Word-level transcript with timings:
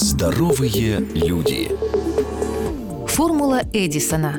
Здоровые 0.00 1.00
люди. 1.12 1.76
Формула 3.08 3.62
Эдисона. 3.72 4.38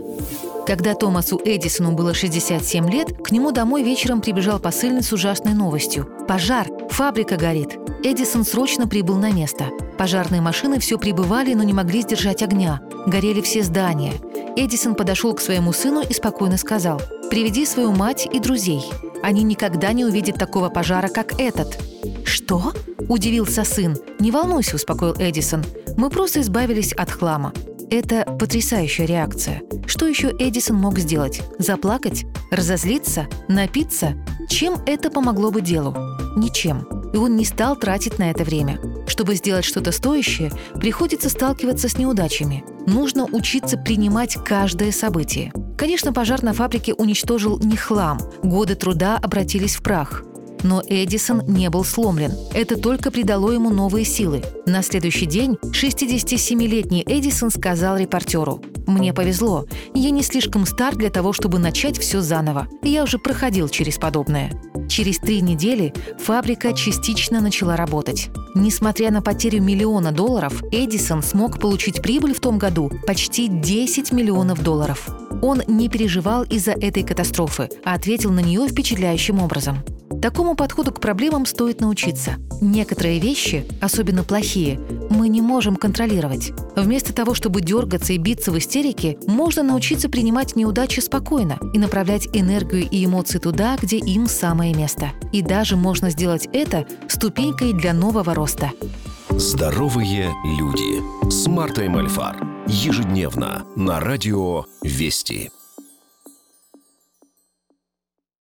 Когда 0.66 0.94
Томасу 0.94 1.38
Эдисону 1.44 1.92
было 1.92 2.14
67 2.14 2.90
лет, 2.90 3.10
к 3.22 3.32
нему 3.32 3.52
домой 3.52 3.84
вечером 3.84 4.22
прибежал 4.22 4.60
посыльный 4.60 5.04
с 5.04 5.12
ужасной 5.12 5.54
новостью. 5.54 6.08
«Пожар! 6.30 6.66
Фабрика 6.92 7.36
горит!» 7.36 7.78
Эдисон 8.06 8.46
срочно 8.46 8.88
прибыл 8.88 9.18
на 9.18 9.34
место. 9.34 9.66
Пожарные 9.98 10.40
машины 10.40 10.80
все 10.80 10.98
прибывали, 10.98 11.54
но 11.54 11.64
не 11.64 11.74
могли 11.74 12.04
сдержать 12.04 12.42
огня. 12.42 12.80
Горели 13.06 13.42
все 13.42 13.62
здания. 13.62 14.14
Эдисон 14.56 14.96
подошел 14.96 15.34
к 15.34 15.42
своему 15.42 15.74
сыну 15.74 16.02
и 16.10 16.14
спокойно 16.14 16.56
сказал 16.56 17.02
«Приведи 17.30 17.66
свою 17.66 17.92
мать 17.92 18.30
и 18.32 18.40
друзей. 18.40 18.86
Они 19.22 19.44
никогда 19.44 19.92
не 19.92 20.06
увидят 20.06 20.38
такого 20.38 20.70
пожара, 20.70 21.10
как 21.10 21.38
этот». 21.38 21.78
«Что?»– 22.24 22.72
удивился 23.10 23.66
сын. 23.66 23.98
«Не 24.20 24.32
волнуйся»,– 24.32 24.76
успокоил 24.78 25.16
Эдисон. 25.20 25.66
«Мы 25.98 26.10
просто 26.10 26.40
избавились 26.40 26.94
от 26.94 27.12
хлама». 27.12 27.52
Это 27.92 28.24
потрясающая 28.24 29.06
реакция. 29.06 29.64
Что 29.88 30.06
еще 30.06 30.32
Эдисон 30.38 30.78
мог 30.78 31.00
сделать? 31.00 31.42
Заплакать? 31.58 32.26
Разозлиться? 32.52 33.28
Напиться? 33.48 34.14
Чем 34.48 34.76
это 34.86 35.10
помогло 35.10 35.50
бы 35.50 35.62
делу? 35.62 35.96
Ничем. 36.38 36.88
И 37.12 37.18
он 37.18 37.36
не 37.36 37.46
стал 37.46 37.76
тратить 37.76 38.20
на 38.20 38.30
это 38.30 38.44
время. 38.44 38.80
Чтобы 39.08 39.34
сделать 39.34 39.66
что-то 39.66 39.92
стоящее, 39.92 40.52
приходится 40.76 41.30
сталкиваться 41.30 41.90
с 41.90 41.98
неудачами. 41.98 42.64
Нужно 42.86 43.26
учиться 43.26 43.76
принимать 43.76 44.36
каждое 44.46 44.92
событие. 44.92 45.52
Конечно, 45.76 46.14
пожар 46.14 46.44
на 46.44 46.54
фабрике 46.54 46.94
уничтожил 46.94 47.58
не 47.58 47.76
хлам. 47.76 48.20
Годы 48.44 48.76
труда 48.76 49.18
обратились 49.18 49.76
в 49.78 49.82
прах. 49.82 50.24
Но 50.64 50.82
Эдисон 50.86 51.44
не 51.48 51.70
был 51.70 51.84
сломлен. 51.84 52.34
Это 52.54 52.78
только 52.78 53.12
придало 53.12 53.52
ему 53.52 53.70
новые 53.70 54.06
силы. 54.06 54.44
На 54.66 54.82
следующий 54.82 55.26
день 55.26 55.58
67-летний 55.64 57.04
Эдисон 57.06 57.50
сказал 57.50 57.98
репортеру 57.98 58.62
«Мне 58.88 59.14
повезло. 59.14 59.66
Я 59.94 60.10
не 60.10 60.24
слишком 60.24 60.66
стар 60.66 60.96
для 60.96 61.10
того, 61.10 61.34
чтобы 61.34 61.60
начать 61.60 61.98
все 61.98 62.22
заново. 62.22 62.68
Я 62.84 63.04
уже 63.04 63.20
проходил 63.20 63.70
через 63.70 63.98
подобное». 63.98 64.52
Через 64.90 65.20
три 65.20 65.42
недели 65.42 65.94
фабрика 66.18 66.74
частично 66.74 67.42
начала 67.42 67.76
работать. 67.76 68.30
Несмотря 68.56 69.12
на 69.12 69.22
потерю 69.22 69.62
миллиона 69.62 70.12
долларов, 70.12 70.64
Эдисон 70.72 71.22
смог 71.22 71.60
получить 71.60 72.02
прибыль 72.02 72.34
в 72.34 72.40
том 72.40 72.58
году 72.58 72.92
почти 73.06 73.48
10 73.48 74.12
миллионов 74.12 74.64
долларов. 74.64 75.08
Он 75.44 75.62
не 75.68 75.90
переживал 75.90 76.44
из-за 76.44 76.72
этой 76.72 77.04
катастрофы, 77.04 77.70
а 77.86 77.94
ответил 77.94 78.32
на 78.32 78.40
нее 78.40 78.68
впечатляющим 78.68 79.40
образом. 79.40 79.84
Такому 80.22 80.56
подходу 80.56 80.92
к 80.92 81.00
проблемам 81.00 81.46
стоит 81.46 81.82
научиться. 81.82 82.36
Некоторые 82.62 83.20
вещи, 83.20 83.66
особенно 83.82 84.24
плохие, 84.24 84.80
мы 85.10 85.30
не 85.30 85.42
можем 85.42 85.76
контролировать. 85.76 86.52
Вместо 86.76 87.14
того, 87.14 87.34
чтобы 87.34 87.62
дергаться 87.62 88.14
и 88.14 88.18
биться 88.18 88.52
в 88.52 88.58
истерике, 88.58 89.18
можно 89.28 89.64
научиться 89.64 90.10
принимать 90.10 90.56
неудачи 90.56 91.00
спокойно 91.00 91.58
и 91.74 91.80
направлять 91.80 92.28
энергию 92.34 92.88
и 92.90 93.06
эмоции 93.06 93.40
туда, 93.40 93.78
где 93.82 93.98
им 93.98 94.28
самое 94.28 94.74
место. 94.74 95.12
И 95.32 95.42
даже 95.42 95.78
можно 95.78 96.10
сделать 96.10 96.48
это 96.52 96.86
ступенькой 97.08 97.74
для 97.74 97.94
нового 97.94 98.34
роста. 98.34 98.72
Здоровые 99.30 100.34
люди 100.58 101.32
с 101.32 101.48
Мартой 101.48 101.88
Мальфар. 101.88 102.36
Ежедневно 102.68 103.64
на 103.76 104.00
радио 104.00 104.66
«Вести». 104.84 105.52